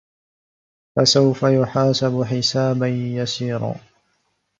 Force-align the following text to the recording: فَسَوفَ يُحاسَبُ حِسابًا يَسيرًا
فَسَوفَ 0.95 1.43
يُحاسَبُ 1.43 2.23
حِسابًا 2.23 2.87
يَسيرًا 2.87 3.75